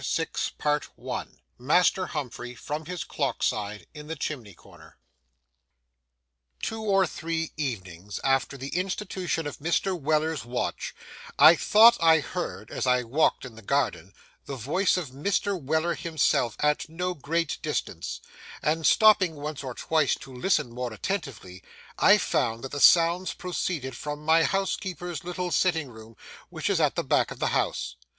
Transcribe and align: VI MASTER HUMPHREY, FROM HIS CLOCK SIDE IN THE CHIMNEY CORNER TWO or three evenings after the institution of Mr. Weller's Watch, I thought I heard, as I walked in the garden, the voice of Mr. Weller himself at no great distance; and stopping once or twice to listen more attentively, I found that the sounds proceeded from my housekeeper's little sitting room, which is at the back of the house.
VI 0.03 0.25
MASTER 1.59 2.07
HUMPHREY, 2.07 2.55
FROM 2.55 2.85
HIS 2.87 3.03
CLOCK 3.03 3.43
SIDE 3.43 3.85
IN 3.93 4.07
THE 4.07 4.15
CHIMNEY 4.15 4.55
CORNER 4.55 4.97
TWO 6.59 6.81
or 6.81 7.05
three 7.05 7.51
evenings 7.55 8.19
after 8.23 8.57
the 8.57 8.75
institution 8.75 9.45
of 9.45 9.59
Mr. 9.59 9.95
Weller's 9.95 10.43
Watch, 10.43 10.95
I 11.37 11.55
thought 11.55 11.99
I 12.01 12.19
heard, 12.19 12.71
as 12.71 12.87
I 12.87 13.03
walked 13.03 13.45
in 13.45 13.53
the 13.53 13.61
garden, 13.61 14.13
the 14.47 14.55
voice 14.55 14.97
of 14.97 15.09
Mr. 15.11 15.61
Weller 15.61 15.93
himself 15.93 16.57
at 16.61 16.89
no 16.89 17.13
great 17.13 17.59
distance; 17.61 18.21
and 18.63 18.87
stopping 18.87 19.35
once 19.35 19.63
or 19.63 19.75
twice 19.75 20.15
to 20.15 20.33
listen 20.33 20.71
more 20.71 20.91
attentively, 20.91 21.61
I 21.99 22.17
found 22.17 22.63
that 22.63 22.71
the 22.71 22.79
sounds 22.79 23.35
proceeded 23.35 23.95
from 23.95 24.25
my 24.25 24.45
housekeeper's 24.45 25.23
little 25.23 25.51
sitting 25.51 25.89
room, 25.91 26.17
which 26.49 26.71
is 26.71 26.81
at 26.81 26.95
the 26.95 27.03
back 27.03 27.29
of 27.29 27.37
the 27.37 27.49
house. 27.49 27.97